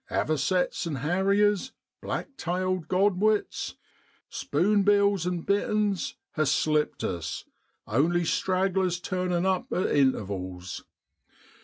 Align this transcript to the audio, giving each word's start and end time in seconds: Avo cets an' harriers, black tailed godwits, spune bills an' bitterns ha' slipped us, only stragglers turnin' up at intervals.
Avo 0.09 0.35
cets 0.35 0.87
an' 0.87 0.95
harriers, 0.95 1.73
black 2.01 2.35
tailed 2.35 2.87
godwits, 2.87 3.75
spune 4.31 4.81
bills 4.83 5.27
an' 5.27 5.41
bitterns 5.41 6.15
ha' 6.31 6.45
slipped 6.45 7.03
us, 7.03 7.45
only 7.85 8.25
stragglers 8.25 8.99
turnin' 8.99 9.45
up 9.45 9.71
at 9.71 9.91
intervals. 9.91 10.85